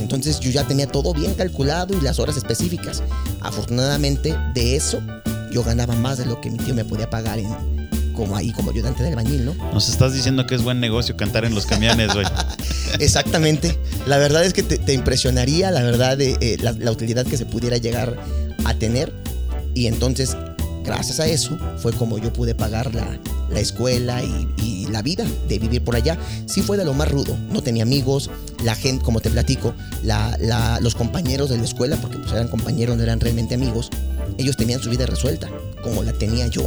Entonces 0.00 0.40
yo 0.40 0.50
ya 0.50 0.64
tenía 0.64 0.86
todo 0.86 1.12
bien 1.12 1.34
calculado 1.34 1.96
y 1.96 2.00
las 2.00 2.18
horas 2.18 2.36
específicas. 2.36 3.02
Afortunadamente 3.40 4.36
de 4.54 4.76
eso 4.76 5.00
yo 5.52 5.62
ganaba 5.64 5.94
más 5.96 6.18
de 6.18 6.26
lo 6.26 6.40
que 6.40 6.50
mi 6.50 6.58
tío 6.58 6.74
me 6.74 6.84
podía 6.84 7.10
pagar 7.10 7.38
en, 7.38 7.48
como 8.14 8.36
ahí 8.36 8.52
como 8.52 8.70
ayudante 8.70 9.02
del 9.02 9.16
bañil, 9.16 9.44
¿no? 9.44 9.54
Nos 9.72 9.88
estás 9.88 10.12
diciendo 10.12 10.46
que 10.46 10.54
es 10.54 10.62
buen 10.62 10.78
negocio 10.80 11.16
cantar 11.16 11.44
en 11.44 11.54
los 11.54 11.66
camiones, 11.66 12.14
Roy. 12.14 12.24
Exactamente. 13.00 13.78
La 14.06 14.18
verdad 14.18 14.44
es 14.44 14.52
que 14.52 14.62
te, 14.62 14.78
te 14.78 14.92
impresionaría, 14.92 15.70
la 15.70 15.82
verdad, 15.82 16.16
de, 16.16 16.36
eh, 16.40 16.56
la, 16.60 16.72
la 16.72 16.90
utilidad 16.92 17.26
que 17.26 17.36
se 17.36 17.46
pudiera 17.46 17.76
llegar 17.78 18.16
a 18.64 18.74
tener. 18.74 19.12
Y 19.74 19.86
entonces, 19.86 20.36
gracias 20.84 21.20
a 21.20 21.26
eso, 21.26 21.56
fue 21.78 21.92
como 21.92 22.18
yo 22.18 22.32
pude 22.32 22.54
pagar 22.54 22.94
la, 22.94 23.18
la 23.50 23.60
escuela 23.60 24.22
y, 24.22 24.48
la 24.90 25.02
vida 25.02 25.24
de 25.48 25.60
vivir 25.60 25.84
por 25.84 25.94
allá. 25.94 26.18
Sí 26.46 26.62
fue 26.62 26.76
de 26.76 26.84
lo 26.84 26.94
más 26.94 27.08
rudo. 27.08 27.36
No 27.52 27.62
tenía 27.62 27.84
amigos, 27.84 28.28
la 28.64 28.74
gente, 28.74 29.04
como 29.04 29.20
te 29.20 29.30
platico, 29.30 29.72
los 30.80 30.96
compañeros 30.96 31.48
de 31.50 31.58
la 31.58 31.62
escuela, 31.62 31.96
porque 32.00 32.18
pues 32.18 32.32
eran 32.32 32.48
compañeros, 32.48 32.96
no 32.96 33.04
eran 33.04 33.20
realmente 33.20 33.54
amigos, 33.54 33.88
ellos 34.36 34.56
tenían 34.56 34.82
su 34.82 34.90
vida 34.90 35.06
resuelta, 35.06 35.48
como 35.84 36.02
la 36.02 36.12
tenía 36.12 36.48
yo 36.48 36.64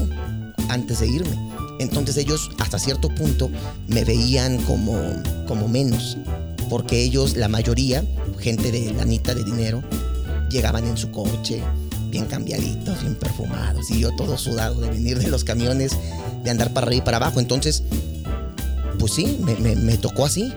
antes 0.69 1.01
de 1.01 1.09
irme. 1.09 1.38
Entonces 1.79 2.15
ellos 2.15 2.50
hasta 2.59 2.79
cierto 2.79 3.09
punto 3.09 3.50
me 3.88 4.05
veían 4.05 4.57
como, 4.63 4.97
como 5.47 5.67
menos, 5.67 6.17
porque 6.69 7.03
ellos, 7.03 7.35
la 7.35 7.50
mayoría, 7.50 8.05
gente 8.39 8.71
de 8.71 8.93
lanita 8.93 9.35
de 9.35 9.43
dinero, 9.43 9.83
llegaban 10.50 10.88
en 10.88 10.95
su 10.95 11.12
coche, 11.12 11.62
bien 12.13 12.25
cambiaditos, 12.25 13.01
bien 13.01 13.15
perfumados, 13.15 13.89
y 13.89 14.00
yo 14.00 14.15
todo 14.15 14.38
sudado 14.38 14.79
de 14.79 14.89
venir 14.89 15.17
de 15.17 15.27
los 15.29 15.43
camiones, 15.43 15.98
de 16.43 16.50
andar 16.51 16.72
para 16.72 16.86
arriba 16.86 17.01
y 17.01 17.05
para 17.05 17.17
abajo. 17.17 17.39
Entonces, 17.39 17.84
pues 19.00 19.13
sí, 19.13 19.39
me, 19.41 19.98
tocó 19.98 20.25
así. 20.25 20.53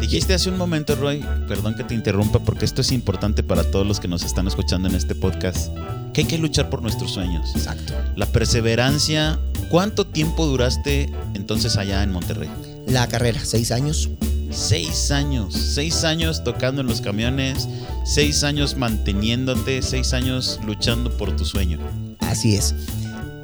Dijiste 0.00 0.34
hace 0.34 0.48
un 0.48 0.56
momento, 0.56 0.94
Roy, 0.94 1.24
perdón 1.48 1.74
que 1.74 1.82
te 1.82 1.94
interrumpa, 1.94 2.38
porque 2.38 2.64
esto 2.64 2.80
es 2.80 2.92
importante 2.92 3.42
para 3.42 3.64
todos 3.64 3.84
los 3.86 3.98
que 3.98 4.06
nos 4.06 4.22
están 4.22 4.46
escuchando 4.46 4.88
en 4.88 4.94
este 4.94 5.16
podcast, 5.16 5.74
que 6.14 6.22
hay 6.22 6.26
que 6.28 6.38
luchar 6.38 6.70
por 6.70 6.80
nuestros 6.80 7.10
sueños. 7.10 7.50
Exacto. 7.56 7.92
La 8.14 8.26
perseverancia. 8.26 9.38
¿Cuánto 9.68 10.06
tiempo 10.06 10.46
duraste 10.46 11.12
entonces 11.34 11.76
allá 11.76 12.02
en 12.02 12.12
Monterrey? 12.12 12.50
La 12.86 13.08
carrera, 13.08 13.40
seis 13.44 13.70
años. 13.72 14.10
Seis 14.50 15.10
años, 15.10 15.54
seis 15.54 16.04
años 16.04 16.42
tocando 16.42 16.80
en 16.80 16.88
los 16.88 17.00
camiones, 17.00 17.68
seis 18.04 18.42
años 18.42 18.76
manteniéndote, 18.76 19.82
seis 19.82 20.12
años 20.12 20.58
luchando 20.64 21.16
por 21.16 21.34
tu 21.36 21.44
sueño. 21.44 21.78
Así 22.18 22.56
es. 22.56 22.74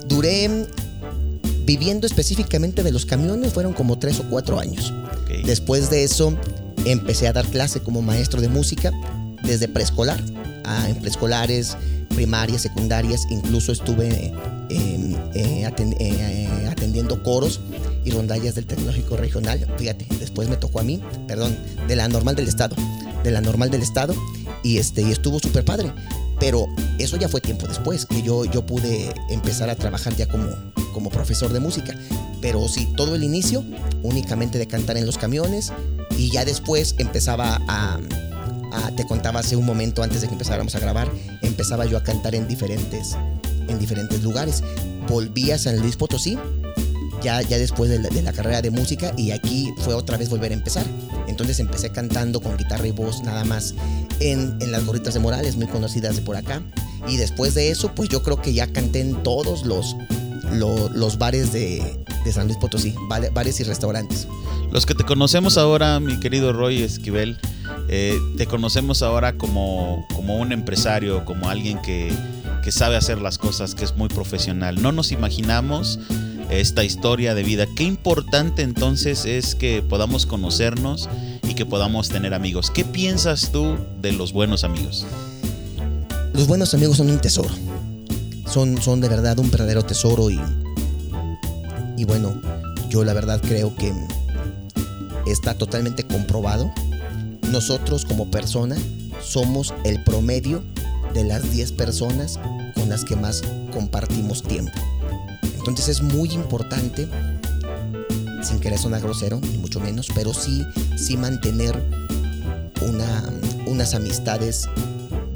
Duré 0.06 0.66
viviendo 1.64 2.06
específicamente 2.06 2.82
de 2.82 2.92
los 2.92 3.06
camiones, 3.06 3.52
fueron 3.52 3.72
como 3.72 3.98
tres 3.98 4.20
o 4.20 4.24
cuatro 4.24 4.58
años. 4.58 4.92
Después 5.44 5.90
de 5.90 6.04
eso, 6.04 6.36
empecé 6.84 7.28
a 7.28 7.32
dar 7.32 7.46
clase 7.46 7.80
como 7.80 8.02
maestro 8.02 8.40
de 8.40 8.48
música 8.48 8.92
desde 9.42 9.68
preescolar, 9.68 10.22
a, 10.64 10.88
en 10.88 10.96
preescolares, 10.96 11.76
primarias, 12.16 12.62
secundarias, 12.62 13.26
incluso 13.28 13.72
estuve 13.72 14.32
em, 14.70 15.14
eh, 15.34 15.70
eh, 16.00 16.68
atendiendo 16.68 17.22
coros 17.22 17.60
y 18.04 18.10
rondallas 18.10 18.54
del 18.54 18.64
tecnológico 18.64 19.18
regional. 19.18 19.66
Fíjate, 19.76 20.06
después 20.18 20.48
me 20.48 20.56
tocó 20.56 20.80
a 20.80 20.82
mí, 20.82 21.00
perdón, 21.28 21.56
de 21.86 21.94
la 21.94 22.08
normal 22.08 22.34
del 22.34 22.48
estado, 22.48 22.74
de 23.22 23.30
la 23.30 23.42
normal 23.42 23.70
del 23.70 23.82
estado 23.82 24.14
y 24.62 24.78
este 24.78 25.02
y 25.02 25.12
estuvo 25.12 25.38
súper 25.38 25.64
padre. 25.66 25.92
Pero 26.40 26.66
eso 26.98 27.18
ya 27.18 27.28
fue 27.28 27.42
tiempo 27.42 27.66
después 27.68 28.06
que 28.06 28.22
yo, 28.22 28.46
yo 28.46 28.64
pude 28.64 29.12
empezar 29.28 29.68
a 29.68 29.76
trabajar 29.76 30.16
ya 30.16 30.26
como, 30.26 30.48
como 30.94 31.10
profesor 31.10 31.52
de 31.52 31.60
música. 31.60 31.94
Pero 32.40 32.66
sí, 32.66 32.88
todo 32.96 33.14
el 33.14 33.24
inicio 33.24 33.62
únicamente 34.02 34.58
de 34.58 34.66
cantar 34.66 34.96
en 34.96 35.04
los 35.04 35.18
camiones 35.18 35.70
y 36.16 36.30
ya 36.30 36.46
después 36.46 36.94
empezaba 36.98 37.60
a, 37.68 38.00
a, 38.72 38.90
te 38.92 39.06
contaba 39.06 39.40
hace 39.40 39.56
un 39.56 39.64
momento 39.64 40.02
antes 40.02 40.20
de 40.20 40.28
que 40.28 40.34
empezáramos 40.34 40.74
a 40.74 40.80
grabar, 40.80 41.10
empezaba 41.42 41.86
yo 41.86 41.96
a 41.96 42.02
cantar 42.02 42.34
en 42.34 42.48
diferentes, 42.48 43.16
en 43.68 43.78
diferentes 43.78 44.22
lugares. 44.22 44.62
Volví 45.08 45.50
a 45.50 45.58
San 45.58 45.78
Luis 45.78 45.96
Potosí 45.96 46.38
ya, 47.22 47.42
ya 47.42 47.58
después 47.58 47.90
de 47.90 48.22
la, 48.22 48.32
carrera 48.32 48.62
de 48.62 48.70
música 48.70 49.12
y 49.16 49.30
aquí 49.30 49.72
fue 49.78 49.94
otra 49.94 50.16
vez 50.16 50.28
volver 50.28 50.52
a 50.52 50.54
empezar. 50.54 50.84
Entonces 51.26 51.58
empecé 51.58 51.90
cantando 51.90 52.40
con 52.40 52.56
guitarra 52.56 52.86
y 52.86 52.92
voz 52.92 53.22
nada 53.22 53.44
más 53.44 53.74
en, 54.20 54.56
en 54.60 54.72
las 54.72 54.84
gorritas 54.84 55.14
de 55.14 55.20
Morales, 55.20 55.56
muy 55.56 55.66
conocidas 55.66 56.16
de 56.16 56.22
por 56.22 56.36
acá. 56.36 56.62
Y 57.08 57.16
después 57.16 57.54
de 57.54 57.70
eso, 57.70 57.92
pues 57.94 58.08
yo 58.08 58.22
creo 58.22 58.40
que 58.40 58.52
ya 58.52 58.66
canté 58.66 59.00
en 59.00 59.22
todos 59.22 59.64
los, 59.64 59.96
los, 60.52 61.18
bares 61.18 61.52
de, 61.52 62.04
de, 62.24 62.32
San 62.32 62.46
Luis 62.46 62.58
Potosí, 62.58 62.94
bares 63.08 63.60
y 63.60 63.64
restaurantes. 63.64 64.26
Los 64.72 64.86
que 64.86 64.94
te 64.94 65.04
conocemos 65.04 65.56
ahora, 65.56 66.00
mi 66.00 66.18
querido 66.18 66.52
Roy 66.52 66.82
Esquivel, 66.82 67.38
eh, 67.88 68.18
te 68.36 68.46
conocemos 68.46 69.02
ahora 69.02 69.36
como, 69.36 70.06
como 70.14 70.36
un 70.38 70.52
empresario, 70.52 71.24
como 71.24 71.48
alguien 71.48 71.80
que, 71.82 72.12
que 72.62 72.72
sabe 72.72 72.96
hacer 72.96 73.20
las 73.20 73.38
cosas, 73.38 73.74
que 73.74 73.84
es 73.84 73.96
muy 73.96 74.08
profesional. 74.08 74.82
No 74.82 74.92
nos 74.92 75.12
imaginamos 75.12 75.98
esta 76.50 76.84
historia 76.84 77.34
de 77.34 77.42
vida. 77.42 77.66
Qué 77.76 77.84
importante 77.84 78.62
entonces 78.62 79.24
es 79.24 79.54
que 79.54 79.82
podamos 79.82 80.26
conocernos 80.26 81.08
y 81.48 81.54
que 81.54 81.66
podamos 81.66 82.08
tener 82.08 82.34
amigos. 82.34 82.70
¿Qué 82.70 82.84
piensas 82.84 83.50
tú 83.52 83.76
de 84.00 84.12
los 84.12 84.32
buenos 84.32 84.64
amigos? 84.64 85.06
Los 86.34 86.46
buenos 86.46 86.74
amigos 86.74 86.98
son 86.98 87.10
un 87.10 87.18
tesoro. 87.18 87.50
Son, 88.46 88.80
son 88.80 89.00
de 89.00 89.08
verdad 89.08 89.38
un 89.38 89.50
verdadero 89.50 89.84
tesoro 89.84 90.30
y, 90.30 90.40
y 91.96 92.04
bueno, 92.04 92.40
yo 92.88 93.04
la 93.04 93.12
verdad 93.12 93.40
creo 93.40 93.74
que 93.74 93.92
está 95.26 95.54
totalmente 95.54 96.04
comprobado. 96.04 96.72
Nosotros 97.50 98.04
como 98.04 98.30
persona 98.30 98.76
somos 99.22 99.74
el 99.84 100.02
promedio 100.04 100.62
de 101.14 101.24
las 101.24 101.50
10 101.50 101.72
personas 101.72 102.38
con 102.74 102.88
las 102.88 103.04
que 103.04 103.16
más 103.16 103.42
compartimos 103.72 104.42
tiempo. 104.42 104.72
Entonces 105.56 105.88
es 105.88 106.02
muy 106.02 106.30
importante, 106.32 107.08
sin 108.42 108.60
querer 108.60 108.78
sonar 108.78 109.00
grosero, 109.00 109.40
ni 109.40 109.58
mucho 109.58 109.80
menos, 109.80 110.08
pero 110.14 110.32
sí, 110.32 110.64
sí 110.96 111.16
mantener 111.16 111.74
una, 112.82 113.24
unas 113.66 113.94
amistades 113.94 114.68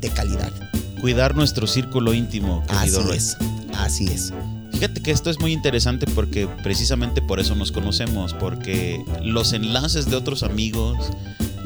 de 0.00 0.09
calidad. 0.11 0.52
Cuidar 1.00 1.35
nuestro 1.35 1.67
círculo 1.67 2.12
íntimo, 2.12 2.62
querido 2.67 3.00
Así 3.00 3.11
es, 3.11 3.37
así 3.75 4.07
es. 4.07 4.33
Fíjate 4.73 5.02
que 5.02 5.11
esto 5.11 5.31
es 5.31 5.40
muy 5.40 5.52
interesante 5.52 6.07
porque 6.07 6.49
precisamente 6.62 7.21
por 7.21 7.40
eso 7.40 7.55
nos 7.55 7.73
conocemos, 7.73 8.35
porque 8.35 9.05
los 9.23 9.52
enlaces 9.52 10.07
de 10.07 10.17
otros 10.17 10.43
amigos, 10.43 10.97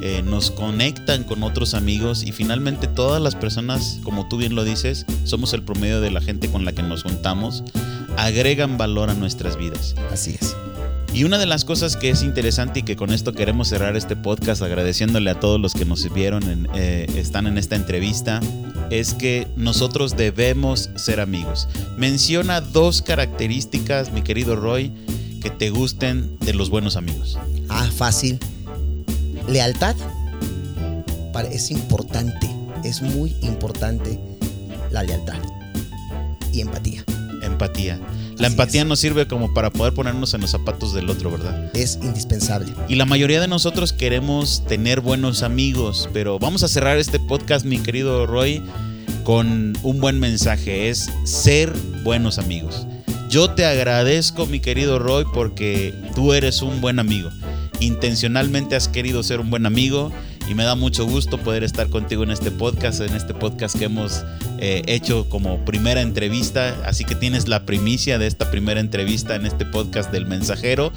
eh, 0.01 0.21
nos 0.23 0.51
conectan 0.51 1.23
con 1.23 1.43
otros 1.43 1.73
amigos 1.73 2.23
y 2.23 2.31
finalmente 2.31 2.87
todas 2.87 3.21
las 3.21 3.35
personas, 3.35 3.99
como 4.03 4.27
tú 4.27 4.37
bien 4.37 4.55
lo 4.55 4.63
dices, 4.63 5.05
somos 5.23 5.53
el 5.53 5.63
promedio 5.63 6.01
de 6.01 6.11
la 6.11 6.21
gente 6.21 6.49
con 6.49 6.65
la 6.65 6.73
que 6.73 6.83
nos 6.83 7.03
juntamos, 7.03 7.63
agregan 8.17 8.77
valor 8.77 9.09
a 9.09 9.13
nuestras 9.13 9.57
vidas. 9.57 9.95
Así 10.11 10.37
es. 10.39 10.55
Y 11.13 11.23
una 11.23 11.37
de 11.37 11.45
las 11.45 11.63
cosas 11.63 11.95
que 11.95 12.09
es 12.09 12.23
interesante 12.23 12.81
y 12.81 12.83
que 12.83 12.97
con 12.97 13.11
esto 13.11 13.31
queremos 13.31 13.69
cerrar 13.69 13.95
este 13.95 14.17
podcast 14.17 14.61
agradeciéndole 14.61 15.29
a 15.29 15.39
todos 15.39 15.61
los 15.61 15.73
que 15.73 15.85
nos 15.85 16.13
vieron, 16.13 16.67
eh, 16.75 17.07
están 17.15 17.47
en 17.47 17.57
esta 17.57 17.77
entrevista, 17.77 18.41
es 18.89 19.13
que 19.13 19.47
nosotros 19.55 20.17
debemos 20.17 20.89
ser 20.95 21.21
amigos. 21.21 21.69
Menciona 21.97 22.59
dos 22.59 23.01
características, 23.01 24.11
mi 24.11 24.23
querido 24.23 24.57
Roy, 24.57 24.91
que 25.41 25.49
te 25.49 25.69
gusten 25.69 26.37
de 26.39 26.53
los 26.53 26.69
buenos 26.69 26.97
amigos. 26.97 27.39
Ah, 27.69 27.89
fácil 27.95 28.39
Lealtad 29.47 29.95
es 31.51 31.69
importante, 31.71 32.49
es 32.83 33.01
muy 33.01 33.35
importante 33.41 34.19
la 34.91 35.03
lealtad 35.03 35.37
y 36.51 36.61
empatía. 36.61 37.03
Empatía. 37.41 37.99
La 38.37 38.47
empatía 38.47 38.83
nos 38.83 38.99
sirve 38.99 39.27
como 39.27 39.53
para 39.53 39.69
poder 39.69 39.93
ponernos 39.93 40.33
en 40.33 40.41
los 40.41 40.51
zapatos 40.51 40.93
del 40.93 41.09
otro, 41.09 41.31
¿verdad? 41.31 41.69
Es 41.75 41.99
indispensable. 42.01 42.73
Y 42.89 42.95
la 42.95 43.05
mayoría 43.05 43.39
de 43.39 43.47
nosotros 43.47 43.93
queremos 43.93 44.65
tener 44.65 45.01
buenos 45.01 45.43
amigos, 45.43 46.09
pero 46.11 46.39
vamos 46.39 46.63
a 46.63 46.67
cerrar 46.67 46.97
este 46.97 47.19
podcast, 47.19 47.65
mi 47.65 47.77
querido 47.77 48.25
Roy, 48.25 48.63
con 49.23 49.73
un 49.83 50.01
buen 50.01 50.19
mensaje. 50.19 50.89
Es 50.89 51.09
ser 51.23 51.71
buenos 52.03 52.39
amigos. 52.39 52.87
Yo 53.29 53.51
te 53.51 53.65
agradezco, 53.65 54.45
mi 54.45 54.59
querido 54.59 54.99
Roy, 54.99 55.25
porque 55.33 55.93
tú 56.15 56.33
eres 56.33 56.61
un 56.61 56.81
buen 56.81 56.99
amigo 56.99 57.29
intencionalmente 57.79 58.75
has 58.75 58.87
querido 58.87 59.23
ser 59.23 59.39
un 59.39 59.49
buen 59.49 59.65
amigo 59.65 60.11
y 60.47 60.53
me 60.53 60.63
da 60.63 60.75
mucho 60.75 61.05
gusto 61.05 61.37
poder 61.39 61.63
estar 61.63 61.89
contigo 61.89 62.23
en 62.23 62.31
este 62.31 62.51
podcast, 62.51 63.01
en 63.01 63.15
este 63.15 63.33
podcast 63.33 63.77
que 63.77 63.85
hemos 63.85 64.23
eh, 64.59 64.83
hecho 64.85 65.27
como 65.29 65.63
primera 65.65 66.01
entrevista, 66.01 66.75
así 66.85 67.03
que 67.03 67.15
tienes 67.15 67.47
la 67.47 67.65
primicia 67.65 68.19
de 68.19 68.27
esta 68.27 68.51
primera 68.51 68.79
entrevista 68.79 69.35
en 69.35 69.45
este 69.45 69.65
podcast 69.65 70.11
del 70.11 70.25
mensajero. 70.25 70.93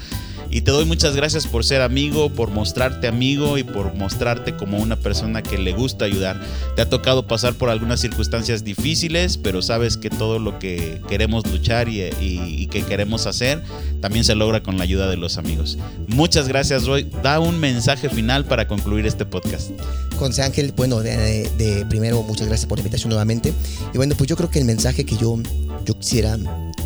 Y 0.51 0.61
te 0.61 0.71
doy 0.71 0.85
muchas 0.85 1.15
gracias 1.15 1.45
por 1.45 1.63
ser 1.63 1.81
amigo, 1.81 2.29
por 2.29 2.49
mostrarte 2.49 3.07
amigo 3.07 3.57
y 3.57 3.63
por 3.63 3.93
mostrarte 3.93 4.55
como 4.55 4.79
una 4.79 4.95
persona 4.95 5.43
que 5.43 5.59
le 5.59 5.73
gusta 5.73 6.05
ayudar. 6.05 6.41
Te 6.75 6.81
ha 6.81 6.89
tocado 6.89 7.27
pasar 7.27 7.53
por 7.53 7.69
algunas 7.69 7.99
circunstancias 7.99 8.63
difíciles, 8.63 9.37
pero 9.37 9.61
sabes 9.61 9.95
que 9.97 10.09
todo 10.09 10.39
lo 10.39 10.57
que 10.57 11.01
queremos 11.07 11.45
luchar 11.51 11.87
y, 11.87 12.67
que 12.71 12.83
queremos 12.83 13.25
hacer 13.25 13.61
también 14.01 14.23
se 14.23 14.35
logra 14.35 14.61
con 14.61 14.77
la 14.77 14.83
ayuda 14.83 15.09
de 15.09 15.17
los 15.17 15.37
amigos. 15.37 15.77
Muchas 16.07 16.47
gracias, 16.47 16.85
Roy. 16.85 17.07
Da 17.23 17.39
un 17.39 17.59
mensaje 17.59 18.09
final 18.09 18.45
para 18.45 18.67
concluir 18.67 19.05
este 19.05 19.25
podcast. 19.25 19.71
José 20.17 20.43
Ángel, 20.43 20.73
bueno, 20.75 20.99
de, 20.99 21.85
primero 21.89 22.23
muchas 22.23 22.47
gracias 22.47 22.67
por 22.67 22.77
la 22.77 22.81
invitación 22.81 23.09
nuevamente. 23.09 23.53
Y 23.93 23.97
bueno, 23.97 24.15
pues 24.17 24.27
yo 24.27 24.35
creo 24.35 24.49
que 24.49 24.59
el 24.59 24.65
mensaje 24.65 25.05
que 25.05 25.15
yo, 25.15 25.37
yo 25.85 25.97
quisiera 25.97 26.37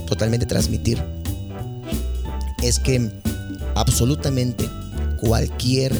totalmente 0.05 0.46
transmitir 0.46 1.01
es 2.62 2.79
que 2.79 3.12
absolutamente 3.75 4.70
cualquier, 5.20 5.94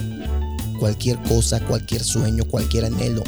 cualquier 0.80 1.18
cosa, 1.24 1.60
cualquier 1.62 2.04
sueño, 2.04 2.46
cualquier 2.46 2.86
anhelo 2.86 3.24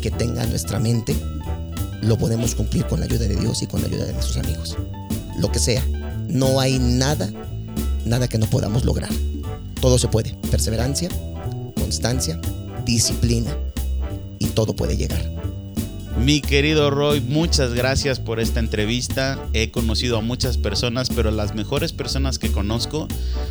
que 0.00 0.10
tenga 0.10 0.46
nuestra 0.46 0.78
mente, 0.78 1.16
lo 2.02 2.16
podemos 2.16 2.54
cumplir 2.54 2.86
con 2.86 3.00
la 3.00 3.06
ayuda 3.06 3.26
de 3.26 3.36
Dios 3.36 3.62
y 3.62 3.66
con 3.66 3.80
la 3.80 3.88
ayuda 3.88 4.04
de 4.04 4.12
nuestros 4.12 4.36
amigos. 4.36 4.76
Lo 5.38 5.50
que 5.50 5.58
sea, 5.58 5.82
No 6.28 6.60
hay 6.60 6.78
nada, 6.78 7.30
nada 8.04 8.28
que 8.28 8.36
no 8.36 8.46
podamos 8.46 8.84
lograr. 8.84 9.08
Todo 9.80 9.98
se 9.98 10.08
puede. 10.08 10.34
Perseverancia, 10.50 11.08
constancia, 11.74 12.38
disciplina 12.84 13.56
y 14.38 14.46
todo 14.48 14.76
puede 14.76 14.96
llegar. 14.96 15.37
Mi 16.20 16.40
querido 16.40 16.90
Roy, 16.90 17.20
muchas 17.20 17.74
gracias 17.74 18.18
por 18.18 18.40
esta 18.40 18.60
entrevista. 18.60 19.38
He 19.52 19.70
conocido 19.70 20.18
a 20.18 20.20
muchas 20.20 20.58
personas, 20.58 21.10
pero 21.14 21.30
las 21.30 21.54
mejores 21.54 21.92
personas 21.92 22.38
que 22.38 22.50
conozco 22.50 23.06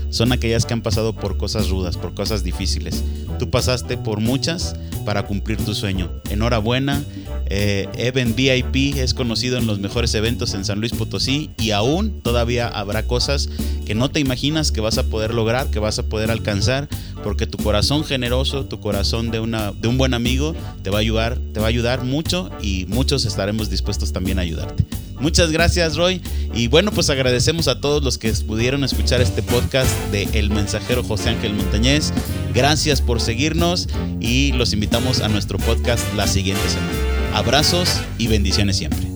son 0.10 0.32
aquellas 0.32 0.66
que 0.66 0.74
han 0.74 0.82
pasado 0.82 1.14
por 1.14 1.38
cosas 1.38 1.70
rudas, 1.70 1.98
por 1.98 2.14
cosas 2.14 2.44
difíciles. 2.44 3.04
Tú 3.40 3.50
pasaste 3.50 3.98
por 3.98 4.20
muchas 4.20 4.76
para 5.06 5.24
cumplir 5.24 5.58
tu 5.58 5.74
sueño. 5.74 6.12
Enhorabuena. 6.30 7.04
Eh, 7.50 8.34
VIP 8.36 8.98
es 8.98 9.14
conocido 9.14 9.58
en 9.58 9.68
los 9.68 9.80
mejores 9.80 10.14
eventos 10.16 10.54
en 10.54 10.66
San 10.66 10.80
Luis 10.80 10.92
Potosí 10.92 11.50
y 11.58 11.72
aún 11.72 12.22
todavía 12.22 12.68
habrá 12.68 13.04
cosas 13.04 13.50
que 13.86 13.96
no 13.96 14.10
te 14.10 14.20
imaginas 14.20 14.72
que 14.72 14.82
vas 14.82 14.98
a 14.98 15.04
poder 15.04 15.34
lograr, 15.34 15.70
que 15.70 15.80
vas 15.80 15.98
a 16.00 16.04
poder 16.04 16.30
alcanzar, 16.30 16.90
porque 17.24 17.48
tu 17.48 17.58
corazón 17.58 18.04
generoso, 18.04 18.66
tu 18.66 18.80
corazón 18.80 19.32
de, 19.32 19.40
una, 19.40 19.72
de 19.72 19.88
un 19.88 19.98
buen 19.98 20.14
amigo 20.14 20.56
te 20.84 20.90
va 20.90 20.98
a 20.98 21.02
ayudar, 21.02 21.40
te 21.54 21.60
va 21.60 21.68
a 21.68 21.70
ayudar 21.70 22.04
mucho 22.04 22.50
y 22.62 22.86
muchos 22.88 23.26
estaremos 23.26 23.70
dispuestos 23.70 24.12
también 24.12 24.40
a 24.40 24.42
ayudarte. 24.42 24.86
Muchas 25.20 25.52
gracias 25.52 25.96
Roy 25.96 26.22
y 26.54 26.68
bueno 26.68 26.92
pues 26.92 27.10
agradecemos 27.10 27.68
a 27.68 27.82
todos 27.82 28.04
los 28.04 28.20
que 28.20 28.32
pudieron 28.34 28.84
escuchar 28.84 29.20
este 29.20 29.42
podcast 29.42 29.90
de 30.12 30.24
El 30.34 30.52
Mensajero 30.52 31.04
José 31.04 31.30
Ángel 31.30 31.54
Montañez. 31.54 32.14
Gracias 32.54 33.02
por 33.02 33.20
seguirnos 33.20 33.88
y 34.20 34.52
los 34.52 34.74
invitamos 34.74 35.22
a 35.22 35.28
nuestro 35.28 35.58
podcast 35.58 36.04
la 36.16 36.28
siguiente 36.28 36.70
semana. 36.70 37.17
Abrazos 37.34 38.02
y 38.18 38.28
bendiciones 38.28 38.78
siempre. 38.78 39.07